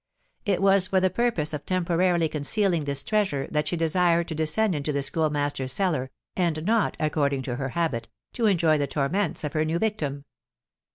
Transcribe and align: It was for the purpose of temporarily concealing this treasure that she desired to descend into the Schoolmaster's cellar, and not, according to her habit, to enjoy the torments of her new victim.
It 0.47 0.63
was 0.63 0.87
for 0.87 0.99
the 0.99 1.11
purpose 1.11 1.53
of 1.53 1.63
temporarily 1.63 2.27
concealing 2.27 2.85
this 2.85 3.03
treasure 3.03 3.47
that 3.51 3.67
she 3.67 3.77
desired 3.77 4.27
to 4.29 4.33
descend 4.33 4.73
into 4.73 4.91
the 4.91 5.03
Schoolmaster's 5.03 5.73
cellar, 5.73 6.09
and 6.35 6.65
not, 6.65 6.97
according 6.99 7.43
to 7.43 7.57
her 7.57 7.69
habit, 7.77 8.09
to 8.33 8.47
enjoy 8.47 8.79
the 8.79 8.87
torments 8.87 9.43
of 9.43 9.53
her 9.53 9.63
new 9.63 9.77
victim. 9.77 10.25